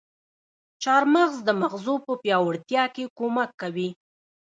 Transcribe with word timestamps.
چارمغز 0.83 1.33
د 1.47 1.49
مغزو 1.61 1.95
په 2.05 2.13
پياوړتيا 2.21 2.83
کې 2.95 3.03
کمک 3.17 3.49
کوي. 3.61 3.89